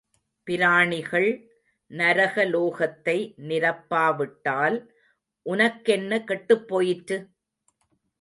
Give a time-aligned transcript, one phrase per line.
[0.47, 1.27] பிராணிகள்,
[1.91, 3.15] நரகலோகத்தை
[3.41, 4.77] நிரப்பா விட்டால்
[5.45, 7.17] உனக்கென்ன கெட்டுப் போயிற்று?